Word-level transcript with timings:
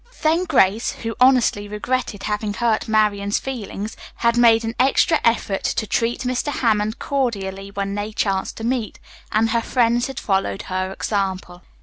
Then 0.23 0.45
Grace, 0.45 0.93
who 0.93 1.13
honestly 1.21 1.67
regretted 1.67 2.23
having 2.23 2.55
hurt 2.55 2.87
Marian's 2.87 3.37
feelings, 3.37 3.95
had 4.15 4.35
made 4.35 4.65
an 4.65 4.73
extra 4.79 5.19
effort 5.23 5.63
to 5.63 5.85
treat 5.85 6.21
Mr. 6.21 6.47
Hammond 6.51 6.97
cordially 6.97 7.69
when 7.69 7.93
they 7.93 8.11
chanced 8.11 8.57
to 8.57 8.63
meet, 8.63 8.99
and 9.31 9.51
her 9.51 9.61
friends 9.61 10.07
had 10.07 10.19
followed 10.19 10.63
her 10.63 10.91
example. 10.91 11.61